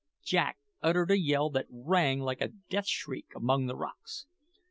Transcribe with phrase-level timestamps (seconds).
[0.23, 4.25] Jack uttered a yell that rang like a death shriek among the rocks.